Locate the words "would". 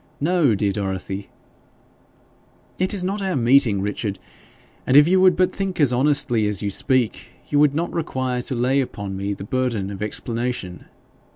5.21-5.37, 7.59-7.75